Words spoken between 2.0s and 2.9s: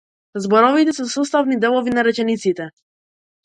речениците.